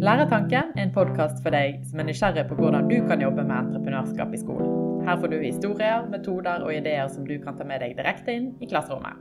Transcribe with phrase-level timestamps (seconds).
[0.00, 3.52] Læretanken er en podkast for deg som er nysgjerrig på hvordan du kan jobbe med
[3.52, 4.70] entreprenørskap i skolen.
[5.04, 8.46] Her får du historier, metoder og ideer som du kan ta med deg direkte inn
[8.64, 9.20] i klasserommet.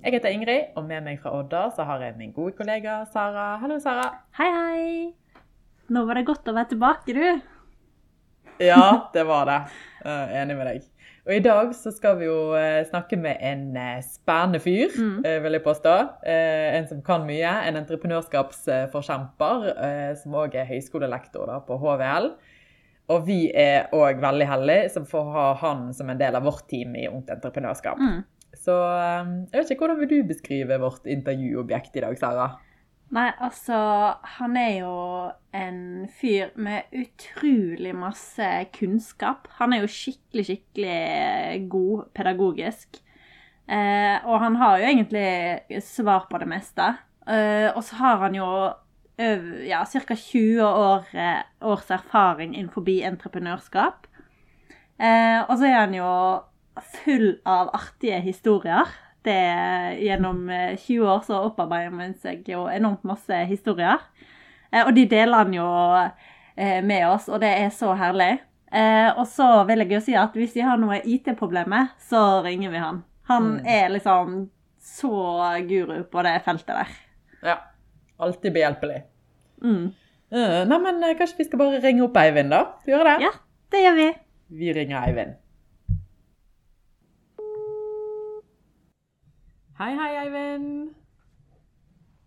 [0.00, 3.58] Jeg heter Ingrid, og med meg fra Odda så har jeg min gode kollega Sara.
[3.60, 4.08] Hallo, Sara.
[4.40, 4.88] Hei, hei.
[5.92, 8.56] Nå var det godt å være tilbake, du.
[8.64, 9.60] Ja, det var det.
[10.00, 10.92] Uh, enig med deg.
[11.26, 15.24] Og i dag så skal vi jo uh, snakke med en uh, spennende fyr, mm.
[15.42, 15.94] vil jeg påstå.
[16.26, 17.50] en som kan mye.
[17.66, 19.66] En entreprenørskapsforkjemper,
[20.22, 22.30] som òg er høyskolelektor da, på HVL.
[23.10, 26.66] Og vi er òg veldig heldige som får ha han som en del av vårt
[26.70, 27.98] team i Ungt entreprenørskap.
[27.98, 28.22] Mm.
[28.56, 32.48] Så jeg vet ikke, hvordan vil du beskrive vårt intervjuobjekt i dag, Sara?
[33.14, 33.76] Nei, altså
[34.38, 34.94] Han er jo
[35.54, 39.46] en fyr med utrolig masse kunnskap.
[39.60, 42.98] Han er jo skikkelig, skikkelig god pedagogisk.
[43.66, 46.90] Eh, og han har jo egentlig svar på det meste.
[47.26, 48.50] Eh, og så har han jo
[49.16, 50.14] ja, ca.
[50.14, 54.06] 20 år, eh, års erfaring innenfor entreprenørskap.
[54.98, 56.10] Eh, og så er han jo
[57.04, 58.84] full av artige historier
[59.26, 64.02] det gjennom 20 eh, år så opparbeider man seg jo enormt masse historier.
[64.70, 68.36] Eh, og de deler han jo eh, med oss, og det er så herlig.
[69.16, 72.80] Og så vil jeg jo si at hvis vi har noe IT-problemer, så ringer vi
[72.82, 72.98] han.
[73.30, 73.68] Han mm.
[73.72, 74.34] er liksom
[74.82, 75.20] så
[75.64, 76.90] guru på det feltet der.
[77.46, 77.56] Ja.
[78.20, 78.98] Alltid behjelpelig.
[79.62, 79.86] Mm.
[80.34, 82.60] Nei, men kanskje vi skal bare ringe opp Eivind, da?
[82.90, 83.16] Gjøre det?
[83.24, 83.32] Ja,
[83.72, 84.10] det gjør vi.
[84.60, 85.38] Vi ringer Eivind.
[89.76, 90.94] Hei, hei, Eivind.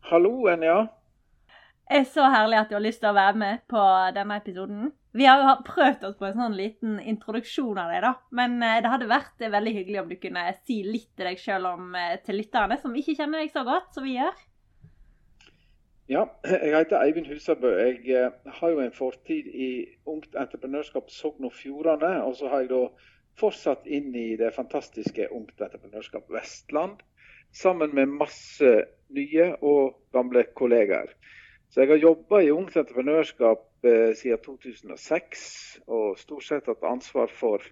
[0.06, 0.84] Halloen, ja.
[1.90, 4.92] Det er så herlig at du har lyst til å være med på denne episoden.
[5.18, 8.14] Vi har jo prøvd oss på en sånn liten introduksjon av deg, da.
[8.38, 11.42] Men eh, det hadde vært eh, veldig hyggelig om du kunne si litt til deg
[11.42, 14.46] sjøl om eh, til lytterne som ikke kjenner deg så godt som vi gjør.
[16.14, 17.74] Ja, jeg heter Eivind Husabø.
[17.82, 18.30] Jeg
[18.62, 19.74] har jo en fortid i
[20.06, 22.20] Ungt Entreprenørskap Sogn og Fjordane.
[22.30, 22.86] Og så har jeg da
[23.42, 27.02] fortsatt inn i det fantastiske Ungt Entreprenørskap Vestland
[27.52, 28.74] sammen med masse
[29.16, 31.12] nye og gamle kollegaer.
[31.70, 35.44] Så jeg har jobba i Ungt Entreprenørskap eh, siden 2006,
[35.88, 37.66] og stort sett hatt ansvar for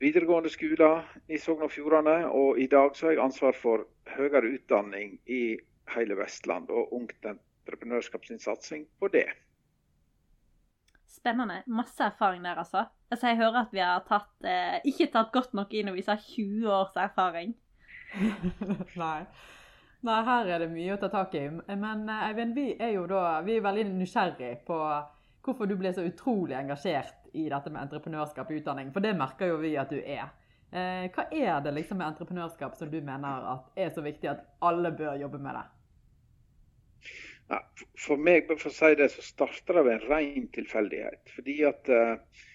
[0.00, 2.24] videregående skoler i Sogn og Fjordane.
[2.32, 3.84] Og i dag så har jeg ansvar for
[4.16, 5.58] høyere utdanning i
[5.92, 9.28] hele Vestland, og Ungt Entreprenørskap sin satsing på det.
[11.12, 11.60] Spennende.
[11.66, 12.86] Masse erfaring der, altså.
[13.10, 16.04] altså jeg hører at vi har tatt, eh, ikke tatt godt nok inn når vi
[16.08, 17.52] har 20 års erfaring.
[19.02, 19.24] Nei.
[20.02, 21.46] Nei, her er det mye å ta tak i.
[21.70, 24.78] Men eh, Eivind, vi er jo da vi er veldig nysgjerrig på
[25.42, 28.90] hvorfor du ble så utrolig engasjert i dette med entreprenørskap i utdanning.
[28.94, 30.30] For det merker jo vi at du er.
[30.72, 34.92] Eh, hva er det liksom med entreprenørskap som du mener er så viktig at alle
[34.96, 35.68] bør jobbe med det?
[38.00, 41.34] For meg, for å si det, så starta det ved en ren tilfeldighet.
[41.36, 42.46] Fordi at uh,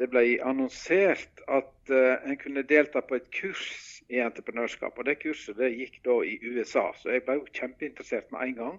[0.00, 3.64] det ble annonsert at uh, en kunne delta på et kurs
[4.08, 4.96] i entreprenørskap.
[4.96, 8.54] Og Det kurset det gikk da i USA, så jeg ble jo kjempeinteressert med en
[8.60, 8.78] gang.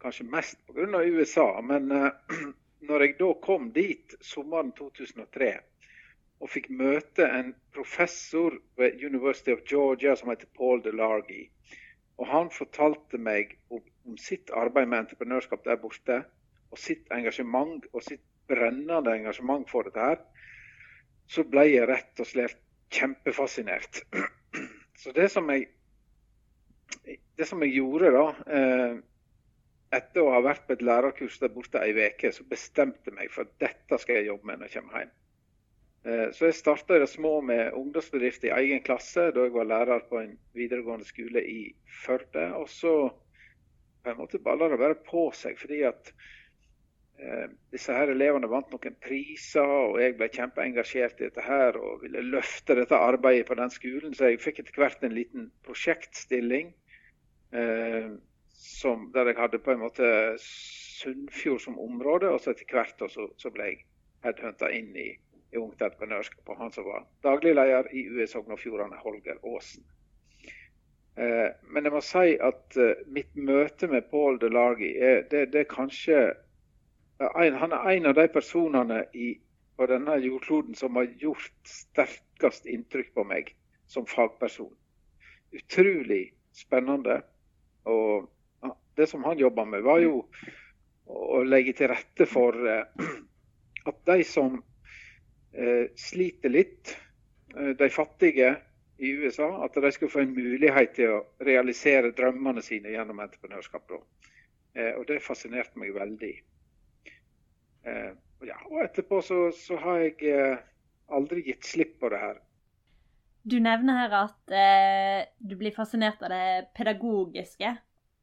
[0.00, 1.02] Kanskje mest pga.
[1.04, 1.50] USA.
[1.60, 2.08] Men uh,
[2.88, 5.52] når jeg da kom dit sommeren 2003
[6.38, 11.48] og fikk møte en professor ved University of Georgia som heter Paul DeLargy,
[12.18, 16.22] og han fortalte meg om, om sitt arbeid med entreprenørskap der borte,
[16.70, 20.22] og sitt engasjement og sitt brennende engasjement for dette her,
[21.28, 22.60] så ble jeg rett og slett
[22.94, 24.02] kjempefascinert.
[24.98, 25.68] Så det som jeg,
[27.38, 28.96] det som jeg gjorde da, eh,
[29.94, 33.30] etter å ha vært på et lærerkurs der borte ei uke, så bestemte jeg meg
[33.32, 35.12] for at dette skal jeg jobbe med når jeg kommer hjem.
[36.08, 39.68] Eh, så jeg starta i det små med ungdomsbedrift i egen klasse da jeg var
[39.68, 41.62] lærer på en videregående skole i
[42.04, 42.48] Førde.
[42.58, 42.94] Og så
[44.02, 46.12] på en måte balla det bare på seg, fordi at
[47.72, 52.22] disse her elevene vant noen priser, og jeg ble kjempeengasjert i dette her og ville
[52.22, 54.14] løfte dette arbeidet på den skolen.
[54.14, 56.70] Så jeg fikk etter hvert en liten prosjektstilling
[57.58, 58.10] eh,
[58.54, 60.08] som, der jeg hadde på en måte
[60.42, 62.30] Sunnfjord som område.
[62.30, 63.84] Og så etter hvert så, så ble jeg
[64.26, 65.10] headhunta inn i,
[65.50, 66.46] i Ungt Entreprenørskap.
[66.46, 69.86] Og han som var daglig leder i UE Sogn og Fjordane, Holger Aasen.
[71.18, 75.64] Eh, men jeg må si at eh, mitt møte med Paul Delagi er, det, det
[75.64, 76.28] er kanskje
[77.18, 79.32] han er en av de personene i,
[79.76, 83.54] på denne jordkloden som har gjort sterkest inntrykk på meg
[83.90, 84.70] som fagperson.
[85.56, 87.22] Utrolig spennende.
[87.88, 88.28] Og
[88.98, 90.22] det som han jobba med, var jo
[91.08, 92.84] å legge til rette for eh,
[93.88, 94.58] at de som
[95.54, 96.94] eh, sliter litt,
[97.54, 98.56] eh, de fattige
[98.98, 103.94] i USA, at de skulle få en mulighet til å realisere drømmene sine gjennom entreprenørskap.
[103.94, 106.32] Og det fascinerte meg veldig.
[107.86, 108.12] Eh,
[108.46, 110.60] ja, og etterpå så, så har jeg eh,
[111.14, 112.38] aldri gitt slipp på det her.
[113.48, 117.76] Du nevner her at eh, du blir fascinert av det pedagogiske.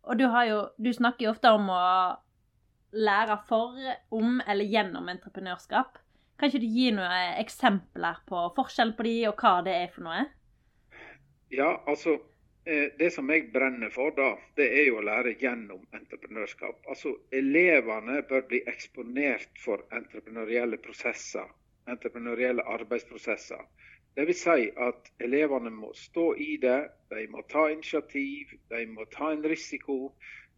[0.05, 1.85] Og du, jo, du snakker jo ofte om å
[2.95, 3.79] lære for,
[4.13, 5.97] om eller gjennom entreprenørskap.
[6.35, 10.05] Kan ikke du gi noen eksempler på forskjell på de, og hva det er for
[10.05, 10.25] noe?
[11.53, 12.17] Ja, altså
[12.65, 16.79] det som jeg brenner for, da, det er jo å lære gjennom entreprenørskap.
[16.89, 21.45] Altså, Elevene bør bli eksponert for entreprenørielle prosesser,
[21.93, 23.61] entreprenørielle arbeidsprosesser.
[24.15, 24.41] Dvs.
[24.41, 26.77] Si at elevene må stå i det,
[27.11, 30.13] de må ta initiativ, de må ta en risiko.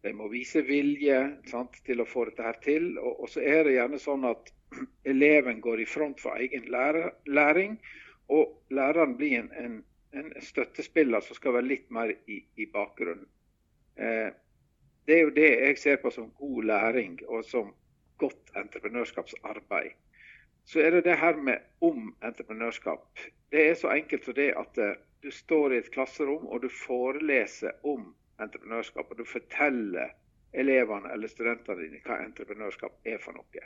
[0.06, 1.16] De må vise vilje
[1.50, 2.92] sant, til å få dette her til.
[3.02, 4.52] Og, og, så er det gjerne sånn at
[5.12, 7.74] eleven går i front for egen læring,
[8.30, 9.80] og læreren blir en, en
[10.12, 13.26] en støttespiller som skal være litt mer i, i bakgrunnen.
[13.96, 14.28] Eh,
[15.08, 17.72] det er jo det jeg ser på som god læring og som
[18.20, 19.90] godt entreprenørskapsarbeid.
[20.68, 23.20] Så er det det her med om entreprenørskap.
[23.52, 26.68] Det er så enkelt som det at eh, du står i et klasserom og du
[26.68, 29.10] foreleser om entreprenørskap.
[29.10, 30.12] Og du forteller
[30.52, 33.64] elevene eller studentene dine hva entreprenørskap er for noe.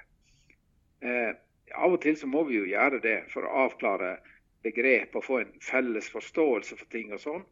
[1.02, 1.32] Eh,
[1.74, 4.16] av og til så må vi jo gjøre det for å avklare
[4.62, 7.44] begrep og få en felles forståelse for ting og sånn.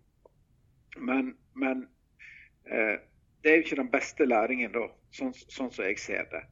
[0.99, 1.85] Men, men
[2.67, 2.97] eh,
[3.43, 4.87] det er jo ikke den beste læringen, da,
[5.17, 6.43] sånn, sånn som jeg ser det.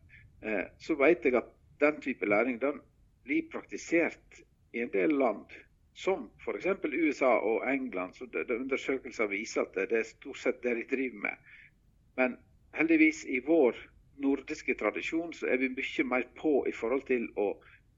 [0.42, 1.50] Eh, så vet jeg at
[1.82, 2.80] den type læring den
[3.26, 5.46] blir praktisert i en del land,
[5.98, 6.68] som f.eks.
[6.94, 8.14] USA og England.
[8.14, 11.54] så det, det Undersøkelser viser at det, det er stort sett det de driver med.
[12.16, 12.36] Men
[12.78, 13.76] heldigvis i vår
[14.22, 17.52] nordiske tradisjon så er vi mye mer på i forhold til å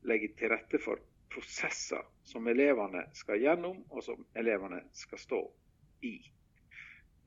[0.08, 5.40] legge til rette for prosesser som elevene skal gjennom, og som elevene skal stå
[6.06, 6.16] i.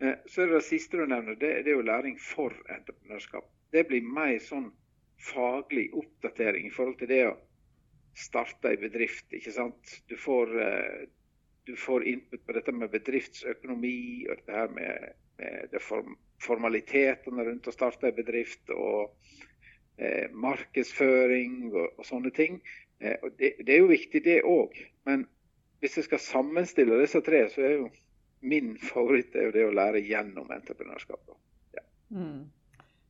[0.04, 3.50] Eh, så er det siste du nevner, det er jo læring for entreprenørskap.
[3.74, 4.70] Det blir mer sånn
[5.24, 7.38] faglig oppdatering i forhold til det å
[8.20, 9.26] starte en bedrift.
[9.34, 9.98] ikke sant?
[10.10, 11.08] Du får, eh,
[11.66, 17.48] du får input på dette med bedriftsøkonomi og dette her med, med det form, formalitetene
[17.48, 18.70] rundt å starte en bedrift.
[18.70, 19.16] og
[19.98, 22.60] eh, markedsføring og, og, sånne ting.
[23.00, 24.76] Eh, det, det, er jo viktig, det òg.
[25.08, 25.26] Men
[25.84, 27.88] hvis jeg skal sammenstille disse tre, så er jo
[28.44, 31.34] min favoritt er jo det å lære gjennom entreprenørskap.
[31.76, 31.84] Ja.
[32.12, 32.52] Mm.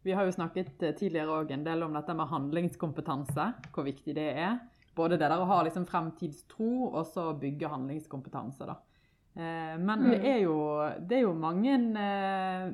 [0.04, 4.16] Vi har jo snakket eh, tidligere også en del om dette med handlingskompetanse, hvor viktig
[4.18, 4.58] det er.
[4.94, 8.68] Både det der å ha liksom fremtidstro og så bygge handlingskompetanse.
[8.70, 8.78] da.
[9.34, 10.28] Eh, men det, mm.
[10.34, 10.58] er jo,
[11.02, 11.78] det er jo mange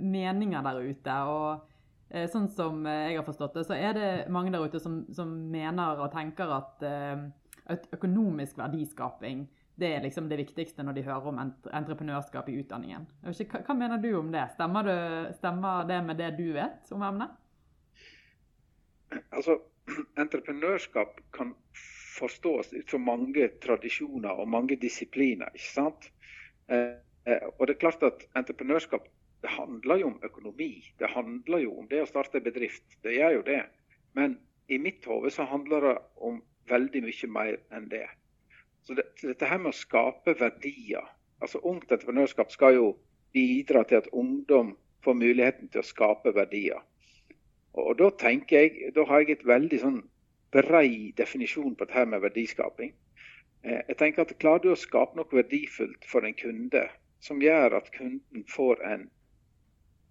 [0.04, 1.20] meninger der ute.
[1.32, 1.69] og
[2.10, 5.30] sånn som eh, jeg har forstått det, så er det mange der ute som, som
[5.54, 7.26] mener og tenker at, eh,
[7.70, 9.48] at økonomisk verdiskaping
[9.80, 13.06] det er liksom det viktigste når de hører om entreprenørskap i utdanningen.
[13.32, 14.44] Ikke, hva, mener du om det?
[14.58, 14.98] Stemmer det,
[15.38, 17.38] stemmer det med det du vet om emnet?
[19.32, 19.56] Altså,
[20.20, 21.54] entreprenørskap kan
[22.20, 25.54] forstås ut fra mange tradisjoner og mange disipliner.
[25.56, 26.10] ikke sant?
[26.68, 27.00] Eh,
[27.56, 29.08] og det er klart at Entreprenørskap
[29.42, 30.72] det handler jo om økonomi.
[31.00, 32.86] Det handler jo om det å starte bedrift.
[33.04, 33.62] Det gjør jo det.
[34.18, 38.06] Men i mitt hode så handler det om veldig mye mer enn det.
[38.84, 41.08] Så det, dette her med å skape verdier
[41.40, 42.88] altså Ungt entreprenørskap skal jo
[43.32, 46.82] bidra til at ungdom får muligheten til å skape verdier.
[47.74, 50.02] Og, og Da tenker jeg, da har jeg et veldig sånn
[50.52, 52.92] brei definisjon på dette med verdiskaping.
[53.64, 56.88] Eh, jeg tenker at Klarer du å skape noe verdifullt for en kunde,
[57.24, 59.08] som gjør at kunden får en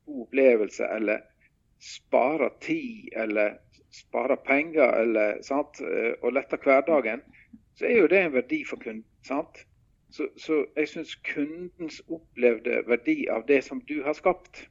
[0.09, 1.25] god opplevelse, eller
[1.79, 3.59] spare tid, eller
[3.95, 5.81] spare penger, eller, sant?
[5.81, 7.23] Eh, og lette hverdagen,
[7.79, 9.05] så er jo det en verdi for kunden.
[9.27, 9.65] sant?
[10.11, 14.65] Så, så jeg syns kundens opplevde verdi av det som du har skapt,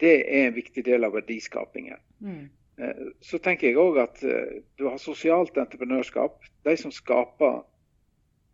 [0.00, 1.98] det er en viktig del av verdiskapingen.
[2.22, 2.46] Mm.
[2.78, 6.38] Eh, så tenker jeg òg at eh, du har sosialt entreprenørskap.
[6.64, 7.64] De som skaper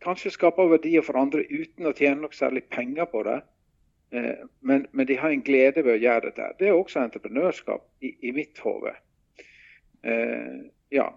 [0.04, 3.40] kanskje skaper verdier for andre uten å tjene noe særlig penger på det.
[4.14, 6.52] Eh, men, men, de har en glede ved å gjøre dette.
[6.58, 8.92] Det er også entreprenørskap i, i mitt hode.
[10.06, 10.60] Eh,
[10.94, 11.08] ja.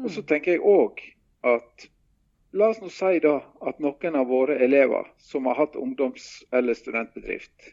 [0.00, 0.28] Og så mm.
[0.30, 1.02] tenker jeg òg
[1.46, 1.90] at
[2.50, 6.74] La oss nå si da at noen av våre elever som har hatt ungdoms- eller
[6.74, 7.68] studentbedrift,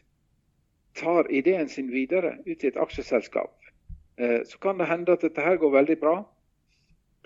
[0.94, 3.56] tar ideen sin videre ut i et aksjeselskap.
[4.22, 6.14] Eh, så kan det hende at dette her går veldig bra.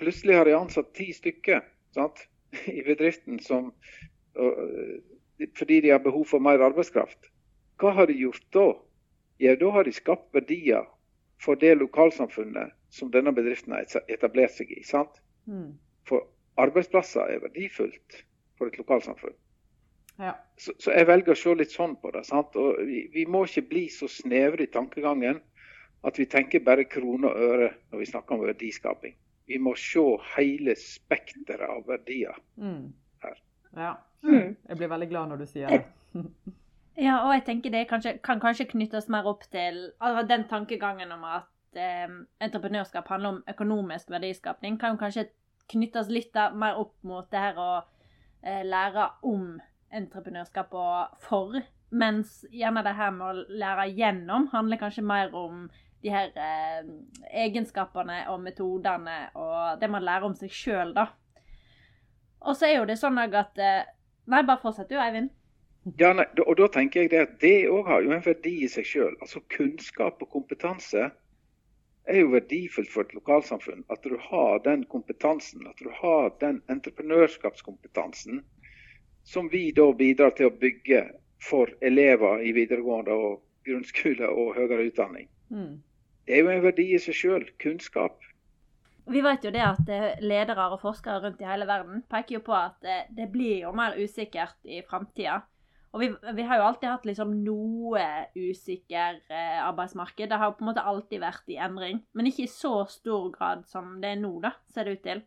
[0.00, 1.60] Plutselig har de ansatt ti stykker
[1.92, 2.24] sant,
[2.78, 3.68] i bedriften som,
[5.58, 7.31] fordi de har behov for mer arbeidskraft.
[7.80, 8.66] Hva har de gjort da?
[9.40, 10.84] Ja, Da har de skapt verdier
[11.42, 14.82] for det lokalsamfunnet som denne bedriften har etablert seg i.
[14.86, 15.20] sant?
[15.46, 15.72] Mm.
[16.06, 16.26] For
[16.56, 18.24] arbeidsplasser er verdifullt
[18.58, 19.34] for et lokalsamfunn.
[20.20, 20.34] Ja.
[20.56, 22.24] Så, så, jeg velger å se litt sånn på det.
[22.28, 22.54] sant?
[22.56, 25.40] Og vi, vi må ikke bli så snevre i tankegangen
[26.04, 29.14] at vi tenker bare kroner og øre når vi snakker om verdiskaping.
[29.50, 30.02] Vi må se
[30.36, 32.92] hele spekteret av verdier Mm.
[33.24, 33.40] her.
[33.76, 33.94] Ja.
[34.22, 34.54] Mm.
[34.68, 35.82] Jeg blir veldig glad når du sier det.
[36.96, 41.12] Ja, og jeg tenker det kanskje, kan kanskje knyttes mer opp til altså den tankegangen
[41.14, 42.08] om at eh,
[42.44, 45.30] entreprenørskap handler om økonomisk verdiskapning, kan jo kanskje
[45.72, 47.70] knyttes litt mer opp mot det her å
[48.42, 49.54] eh, lære om
[49.92, 51.56] entreprenørskap og for,
[51.92, 55.66] mens gjerne det her med å lære gjennom handler kanskje mer om
[56.02, 56.84] de her eh,
[57.46, 61.08] egenskapene og metodene og det man lærer om seg sjøl, da.
[62.42, 63.84] Og så er jo det sånn at eh,
[64.30, 65.32] Nei, bare fortsett du, Eivind.
[65.98, 68.70] Ja, nei, og da tenker jeg det at det òg har jo en verdi i
[68.70, 69.16] seg sjøl.
[69.24, 71.08] Altså kunnskap og kompetanse
[72.06, 73.84] er jo verdifullt for et lokalsamfunn.
[73.90, 78.42] At du har den kompetansen, at du har den entreprenørskapskompetansen
[79.22, 81.04] som vi da bidrar til å bygge
[81.42, 85.28] for elever i videregående og grunnskole og høyere utdanning.
[85.50, 85.80] Mm.
[86.26, 87.46] Det er jo en verdi i seg sjøl.
[87.62, 88.18] Kunnskap.
[89.10, 92.42] Vi vet jo det at eh, ledere og forskere rundt i hele verden peker jo
[92.46, 95.40] på at eh, det blir jo mer usikkert i framtida.
[95.92, 100.30] Og vi, vi har jo alltid hatt liksom noe usikker eh, arbeidsmarked.
[100.30, 103.28] Det har jo på en måte alltid vært i endring, men ikke i så stor
[103.34, 105.20] grad som det er nå, da, ser det ut til.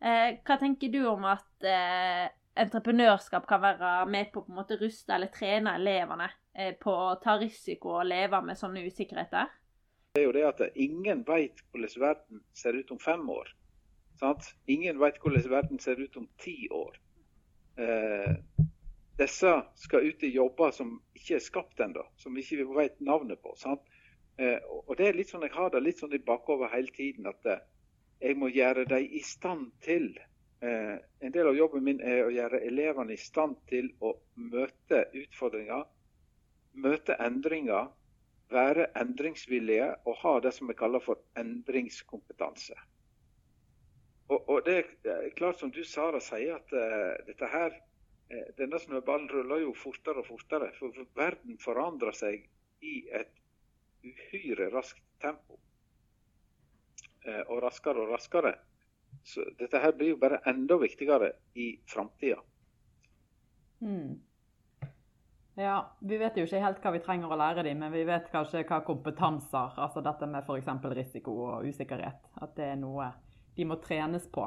[0.00, 2.28] Eh, hva tenker du om at eh,
[2.62, 7.98] entreprenørskap kan være med på å ruste eller trene elevene eh, på å ta risiko
[7.98, 9.50] og leve med sånne usikkerheter?
[10.14, 13.50] Det er jo det at ingen vet hvordan verden ser ut om fem år.
[14.22, 14.54] Sant?
[14.70, 16.96] Ingen vet hvordan verden ser ut om ti år.
[19.20, 23.42] Disse skal ut i jobber som ikke er skapt ennå, som vi ikke vet navnet
[23.44, 23.52] på.
[23.60, 23.82] Sant?
[24.40, 27.28] Eh, og det er litt sånn jeg har det litt sånn i bakover hele tiden,
[27.28, 27.60] at eh,
[28.24, 30.14] jeg må gjøre dem i stand til
[30.64, 35.02] eh, En del av jobben min er å gjøre elevene i stand til å møte
[35.12, 35.84] utfordringer,
[36.72, 37.92] møte endringer,
[38.50, 42.78] være endringsvillige og ha det som vi kaller for endringskompetanse.
[44.30, 47.76] Og, og det er klart som du Sara sier, at dette her,
[48.58, 50.70] denne snøballen ruller jo fortere og fortere.
[50.78, 52.46] For, verden forandrer seg
[52.86, 53.32] i et
[54.06, 55.58] uhyre raskt tempo.
[57.26, 58.54] Uh, og raskere og raskere.
[59.26, 62.38] Så dette her blir jo bare enda viktigere i framtida.
[63.80, 64.20] Mm.
[65.60, 68.30] Ja, vi vet jo ikke helt hva vi trenger å lære dem, men vi vet
[68.32, 70.70] kanskje hva kompetanser, altså dette med f.eks.
[70.94, 73.10] risiko og usikkerhet, at det er noe
[73.58, 74.46] de må trenes på.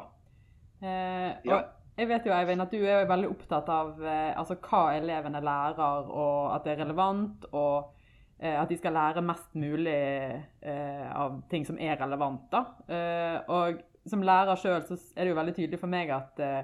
[0.82, 1.60] Eh, Ja.
[1.94, 6.10] Jeg vet jo, Eivind, at du er veldig opptatt av eh, altså hva elevene lærer,
[6.10, 7.94] og at det er relevant, og
[8.40, 12.48] eh, at de skal lære mest mulig eh, av ting som er relevant.
[12.54, 12.64] da.
[12.90, 16.64] Eh, og som lærer sjøl er det jo veldig tydelig for meg at eh,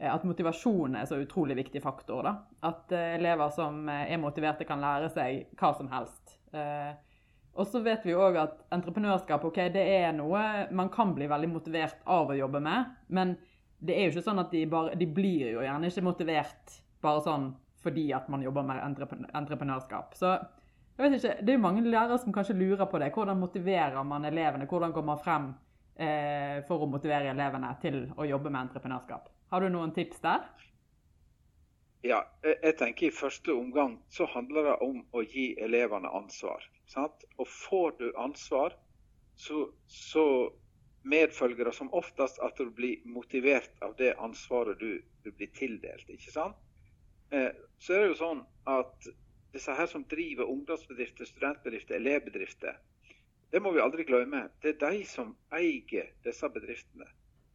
[0.00, 2.24] at motivasjon er så utrolig viktig faktor.
[2.24, 2.36] da.
[2.70, 6.38] At eh, elever som er motiverte, kan lære seg hva som helst.
[7.60, 10.40] Og så vet vi òg at entreprenørskap ok, det er noe
[10.74, 12.94] man kan bli veldig motivert av å jobbe med.
[13.12, 13.34] Men
[13.80, 17.24] det er jo ikke sånn at de, bare, de blir jo gjerne ikke motivert bare
[17.24, 18.82] sånn fordi at man jobber med
[19.32, 20.16] entreprenørskap.
[20.18, 23.08] Så jeg vet ikke, det er jo mange lærere som kanskje lurer på det.
[23.14, 24.66] Hvordan motiverer man elevene?
[24.68, 25.46] Hvordan går man frem
[25.96, 29.30] eh, for å motivere elevene til å jobbe med entreprenørskap?
[29.54, 30.44] Har du noen tips der?
[32.04, 36.64] Ja, jeg tenker I første omgang så handler det om å gi elevene ansvar.
[36.88, 37.24] Sant?
[37.40, 38.76] Og får du ansvar,
[39.40, 40.24] så, så
[41.02, 46.08] medfølger det som oftest at du blir motivert av det ansvaret du, du blir tildelt.
[46.08, 46.56] ikke sant?
[47.30, 49.10] Eh, så er det jo sånn at
[49.54, 52.78] disse her som driver ungdomsbedrifter, studentbedrifter, elevbedrifter,
[53.50, 54.44] det må vi aldri glemme.
[54.62, 57.08] Det er de som eier disse bedriftene.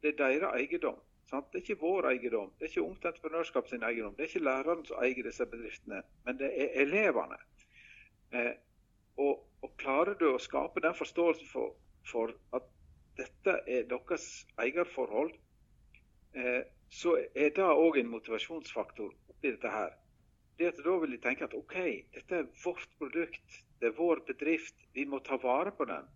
[0.03, 0.97] Det er deres eiendom.
[1.29, 1.47] Sant?
[1.51, 2.51] Det er ikke vår eiendom.
[2.57, 4.15] Det er ikke Ungt Entreprenørskap sin eiendom.
[4.17, 7.39] Det er ikke lærerne som eier disse bedriftene, men det er elevene.
[8.35, 8.51] Eh,
[9.23, 11.77] og, og, klarer du å skape den forståelsen for,
[12.11, 12.67] for at
[13.17, 14.25] dette er deres
[14.61, 15.31] eierforhold,
[16.35, 19.95] eh, så er det òg en motivasjonsfaktor oppi dette her.
[20.57, 21.75] Det at Da vil de tenke at OK,
[22.15, 26.07] dette er vårt produkt, det er vår bedrift, vi må ta vare på den.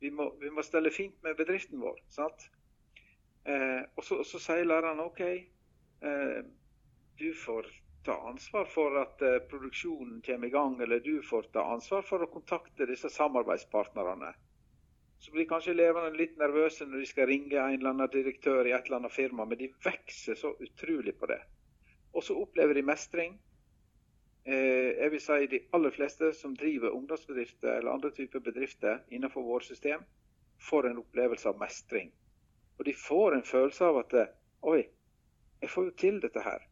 [0.00, 2.00] Vi må, vi må stelle fint med bedriften vår.
[2.08, 2.48] sant?
[3.44, 6.40] Eh, og, så, og, så, sier læreren OK, eh,
[7.18, 7.68] du får
[8.06, 12.22] ta ansvar for at eh, produksjonen kommer i gang, eller du får ta ansvar for
[12.22, 14.32] å kontakte disse samarbeidspartnerne.
[15.22, 18.72] Så blir kanskje elevene litt nervøse når de skal ringe en eller annen direktør i
[18.74, 21.38] et eller annet firma, men de vokser så utrolig på det.
[22.12, 23.36] Og så opplever de mestring.
[24.44, 29.64] jeg vil si De aller fleste som driver ungdomsbedrifter eller andre typer bedrifter innenfor vårt
[29.64, 30.02] system,
[30.70, 32.10] får en opplevelse av mestring.
[32.78, 34.18] Og de får en følelse av at
[34.62, 34.82] Oi,
[35.62, 36.66] jeg får jo til dette her.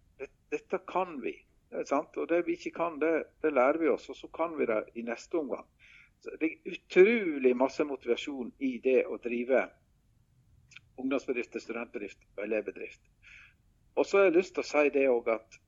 [0.50, 1.36] Dette kan vi.
[1.70, 4.66] Det og det vi ikke kan, det, det, lærer vi oss, og så kan vi
[4.66, 5.66] det i neste omgang.
[6.24, 9.62] Det er utrolig masse motivasjon i det å drive
[11.00, 13.00] ungdomsbedrift studentbedrift og elevbedrift.
[13.96, 15.58] Og så har jeg lyst til å si det òg at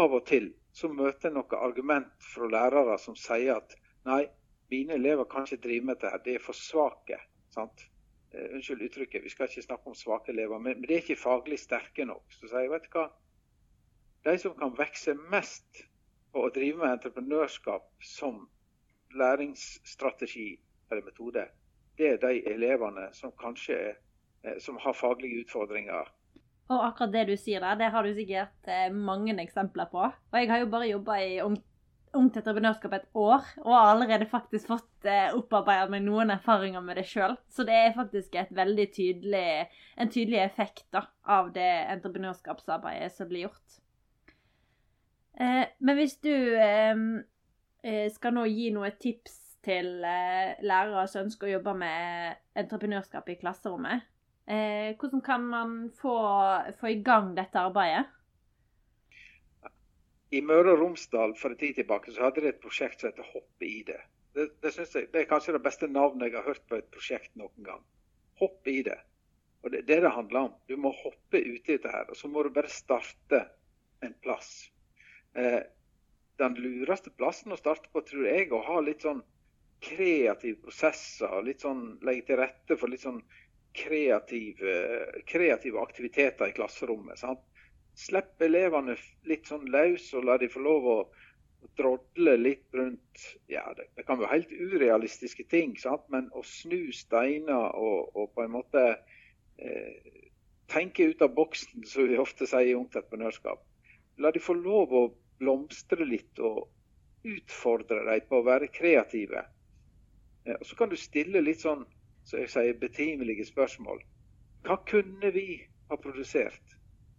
[0.00, 3.76] av og til så møter jeg noen argument fra lærere som sier at
[4.08, 4.24] nei,
[4.72, 7.20] mine elever kan ikke drive med dette, de er for svake.
[7.54, 7.86] sant?
[8.34, 11.56] Uh, unnskyld uttrykket, vi skal ikke snakke om svake elever, men de er ikke faglig
[11.62, 12.26] sterke nok.
[12.36, 13.06] Så sier jeg, vet du hva,
[14.28, 15.82] de som kan vokse mest
[16.34, 18.42] på å drive med entreprenørskap som
[19.14, 20.58] læringsstrategi
[20.90, 21.46] eller metode,
[21.98, 23.96] det er de elevene som kanskje er,
[24.44, 26.12] eh, som har faglige utfordringer.
[26.68, 30.04] Og akkurat det du sier der, det har du sikkert eh, mange eksempler på.
[30.04, 31.40] Og jeg har jo bare jobba i
[32.18, 36.96] Ungt Entreprenørskap et år, og har allerede faktisk fått eh, opparbeida meg noen erfaringer med
[36.96, 37.36] det sjøl.
[37.52, 43.82] Så det er faktisk tydelig, en tydelig effekt da, av det entreprenørskapsarbeidet som blir gjort.
[45.38, 46.32] Men hvis du
[48.10, 53.38] skal nå gi noen tips til eh, lærere som ønsker å jobbe med entreprenørskap i
[53.40, 54.06] klasserommet,
[54.46, 56.14] eh, hvordan kan man få,
[56.80, 58.06] få, i gang dette arbeidet?
[60.30, 63.28] I Møre og Romsdal for en tid tilbake så hadde de et prosjekt som heter
[63.32, 64.00] Hopp i det.
[64.36, 67.32] Det, det, jeg, det, er kanskje det beste navnet jeg har hørt på et prosjekt
[67.40, 67.80] noen gang.
[68.38, 68.98] Hopp i det.
[69.64, 70.52] Og Det er det det handler om.
[70.68, 72.04] Du må hoppe uti dette her.
[72.12, 73.40] Og så må du bare starte
[74.04, 74.68] en plass.
[75.34, 75.64] Eh,
[76.38, 79.22] den lureste plassen å starte på, tror jeg, å ha litt sånn
[79.84, 81.38] kreative prosesser.
[81.46, 83.20] Litt sånn legge til rette for litt sånn
[83.78, 84.74] kreative,
[85.28, 87.18] kreative aktiviteter i klasserommet.
[87.18, 87.42] sant?
[87.98, 90.98] Slipp elevene litt sånn løs, og la de få lov å
[91.78, 96.04] drodle litt rundt ja, det, det kan være helt urealistiske ting, sant?
[96.08, 98.84] men å snu steiner og, og på en måte
[99.58, 100.18] eh,
[100.70, 103.62] tenke ut av boksen, som vi ofte sier i Ungt entreprenørskap.
[104.22, 105.02] La de få lov å
[105.38, 106.66] blomstre litt og
[107.28, 109.44] utfordre dem på å være kreative.
[110.48, 111.84] Og Så kan du stille litt sånn
[112.28, 114.02] så jeg sier, betimelige spørsmål.
[114.66, 116.74] Hva kunne vi ha produsert?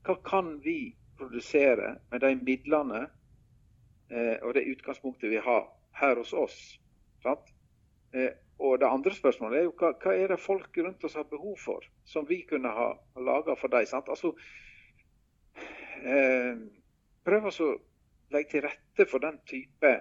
[0.06, 3.08] Hva kan vi produsere med de midlene
[4.14, 5.66] eh, og det utgangspunktet vi har
[5.98, 6.60] her hos oss?
[7.24, 7.56] Sant?
[8.60, 11.60] og det andre spørsmålet er jo hva, hva, er det folk rundt oss har behov
[11.62, 12.88] for, som vi kunne ha
[13.22, 13.86] laga for dem?
[14.02, 14.32] Altså,
[16.02, 16.58] eh,
[17.26, 17.70] prøv å
[18.34, 19.94] legge til rette for den type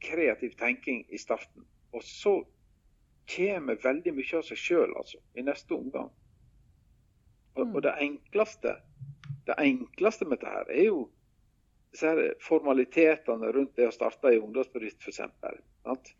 [0.00, 1.66] kreativ tenking i starten.
[1.92, 2.40] Og så
[3.34, 6.10] kommer veldig mye av seg sjøl altså, i neste omgang.
[7.56, 8.76] Og, og, det enkleste
[9.46, 11.08] det enkleste med dette her er jo
[12.44, 16.12] formalitetene rundt det å starte en ungdomsbedrift, f.eks.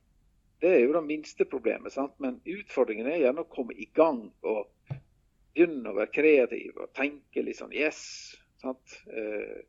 [0.60, 1.92] Det er jo det minste problemet.
[1.94, 2.16] Sant?
[2.18, 7.44] Men utfordringen er gjerne å komme i gang og begynne å være kreativ og tenke
[7.44, 8.00] litt sånn Yes.
[8.60, 8.98] Sant?
[9.08, 9.62] Eh,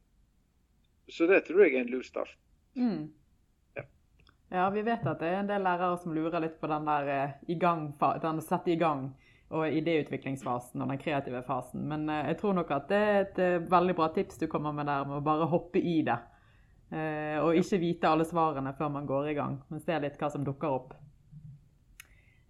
[1.12, 2.38] så det tror jeg er en lur start.
[2.76, 3.12] Mm.
[3.76, 3.84] Ja.
[4.50, 4.70] ja.
[4.70, 7.34] vi vet at det er en del lærere som lurer litt på den der eh,
[7.52, 7.90] i gang,
[8.24, 9.10] den sette i gang
[9.52, 11.84] og idéutviklingsfasen og den kreative fasen.
[11.88, 14.76] Men eh, jeg tror nok at det er et eh, veldig bra tips du kommer
[14.76, 16.20] med der, med å bare hoppe i det.
[16.92, 20.44] og ikke vite alle svarene før man går i gang, men se litt hva som
[20.44, 20.90] dukker opp.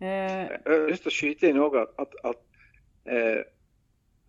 [0.01, 3.51] jeg har lyst til å skyte inn òg at, at, at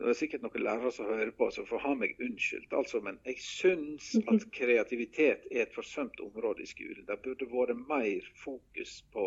[0.02, 2.74] det er sikkert noen lærere som hører på, som får ha meg unnskyldt.
[2.76, 7.06] Altså, men jeg syns at kreativitet er et forsømt område i skolen.
[7.08, 9.26] Det burde vært mer fokus på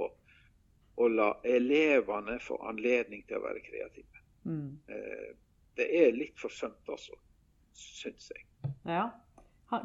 [0.96, 4.24] å la elevene få anledning til å være kreative.
[4.48, 4.80] Mm.
[4.88, 5.30] Eh,
[5.76, 7.18] det er litt forsømt også,
[7.76, 8.46] syns jeg.
[8.88, 9.10] Ja.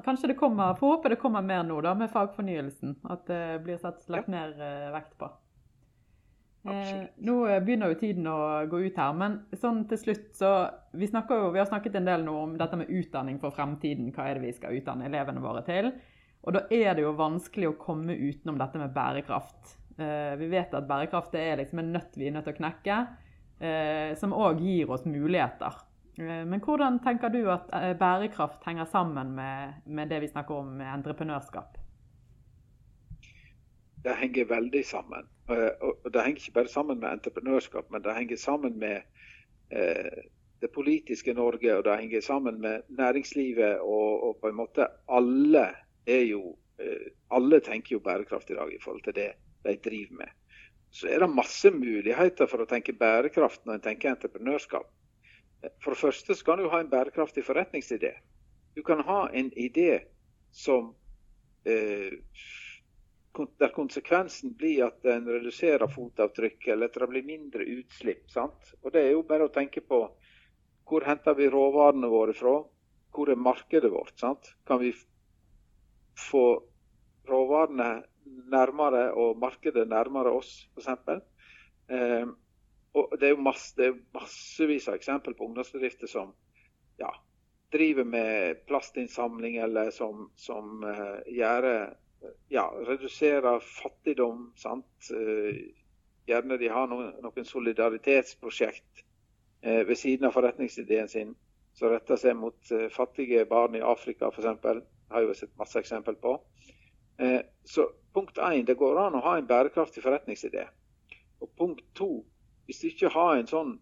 [0.05, 2.99] Kanskje det kommer, Får håpe det kommer mer nå da, med fagfornyelsen.
[3.11, 5.31] At det blir satt lagt mer eh, vekt på.
[6.69, 10.51] Eh, nå begynner jo tiden å gå ut her, men sånn til slutt så
[10.93, 14.11] vi, jo, vi, har snakket en del nå om dette med utdanning for fremtiden.
[14.13, 15.93] Hva er det vi skal utdanne elevene våre til?
[16.45, 19.77] Og da er det jo vanskelig å komme utenom dette med bærekraft.
[20.01, 22.99] Eh, vi vet at bærekraft er liksom en nøtt vi er nødt til å knekke,
[23.61, 25.81] eh, som òg gir oss muligheter.
[26.21, 30.61] Eh, men hvordan tenker du at eh, bærekraft henger sammen med, med det vi snakker
[30.61, 31.80] om med entreprenørskap?
[34.05, 35.29] Det henger veldig sammen.
[35.51, 39.03] Eh, og det henger ikke bare sammen med entreprenørskap, men det henger sammen med
[39.71, 40.23] eh,
[40.61, 43.81] det politiske Norge, og det henger sammen med næringslivet.
[43.81, 45.69] Og, og på en måte alle
[46.07, 49.33] er jo eh, Alle tenker jo bærekraft i dag i forhold til det
[49.65, 50.31] de driver med.
[50.91, 54.89] Så er det masse muligheter for å tenke bærekraft når en tenker entreprenørskap.
[55.85, 58.11] For det første skal du ha en bærekraftig forretningsidé.
[58.75, 60.01] Du kan ha en idé
[60.51, 60.95] som
[61.69, 62.19] eh,
[63.33, 68.27] der konsekvensen blir at en reduserer fotavtrykk, eller at det blir mindre utslipp.
[68.31, 68.75] Sant?
[68.83, 70.03] Og Det er jo bare å tenke på
[70.91, 72.57] hvor henter vi råvarene våre fra?
[73.15, 74.17] Hvor er markedet vårt?
[74.19, 74.55] Sant?
[74.67, 74.91] Kan vi
[76.19, 76.45] få
[77.31, 78.03] råvarene
[78.51, 81.23] nærmere og markedet nærmere oss, f.eks.
[81.91, 82.27] Eh,
[82.99, 86.33] og det er jo masse, det er massevis av eksempler på ungdomsbedrifter som
[86.99, 87.11] ja,
[87.71, 91.69] driver med plastinnsamling, eller som, som uh, gjør,
[92.53, 94.51] ja, redusere fattigdom.
[94.57, 95.11] sant?
[95.11, 95.57] Uh,
[96.29, 99.01] gjerne de har noen, noen solidaritetsprosjekt
[99.67, 101.33] eh, ved siden av forretningsideen sin
[101.75, 104.69] som retter seg mot fattige barn i Afrika f.eks.
[105.11, 106.37] Har jo sett masse eksempel på.
[107.65, 110.69] så punkt én, det går an å ha en bærekraftig forretningsidé.
[111.41, 112.25] Og punkt to,
[112.67, 113.73] hvis du ikke har en sånn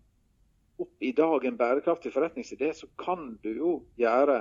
[0.78, 4.38] opp i dag en bærekraftig forretningsidé, så kan du jo gjøre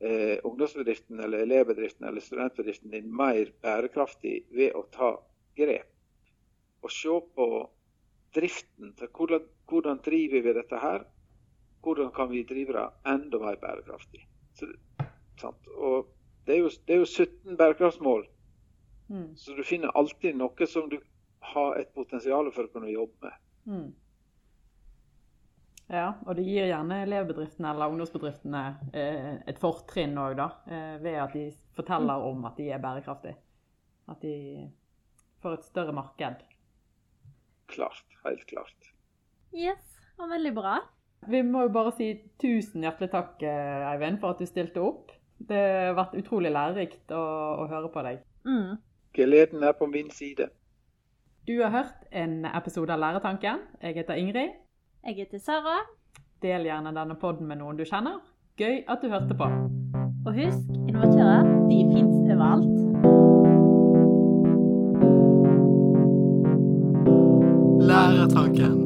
[0.00, 5.12] eh, ungdomsbedriften eller elevbedriften eller studentbedriften din mer bærekraftig ved å ta
[5.56, 5.92] grep.
[6.84, 7.48] Og se på
[8.36, 8.94] driften.
[9.16, 11.06] Hvordan, hvordan driver vi dette her?
[11.82, 14.26] Hvordan kan vi drive det enda mer bærekraftig?
[14.56, 14.66] Så,
[15.76, 16.08] og
[16.46, 18.26] det er, jo, det er, jo, 17 bærekraftsmål.
[19.08, 19.36] Mm.
[19.36, 20.98] Så du finner alltid noe som du
[21.52, 23.42] har et potensial for å kunne jobbe med.
[23.66, 23.88] Mm.
[25.86, 30.48] Ja, og det gir gjerne elevbedriftene eller ungdomsbedriftene eh, et fortrinn òg, da.
[30.66, 31.44] Eh, ved at de
[31.78, 33.38] forteller om at de er bærekraftige.
[34.10, 34.66] At de
[35.42, 36.42] får et større marked.
[37.70, 38.02] Klart.
[38.26, 38.90] Helt klart.
[39.54, 40.80] Yes, og veldig bra.
[41.30, 42.10] Vi må jo bare si
[42.42, 45.14] tusen hjertelig takk, eh, Eivind, for at du stilte opp.
[45.38, 47.22] Det har vært utrolig lærerikt å,
[47.62, 48.22] å høre på deg.
[48.48, 48.76] Mm.
[49.14, 50.50] Gleden er på min side.
[51.46, 53.62] Du har hørt en episode av Læretanken.
[53.82, 54.56] Jeg heter Ingrid.
[55.06, 55.76] Jeg heter Sara.
[56.42, 58.16] Del gjerne denne podden med noen du kjenner.
[58.58, 59.46] Gøy at du hørte på.
[60.26, 62.74] Og husk, innovatører, de fins overalt.
[67.86, 68.85] Læretanken.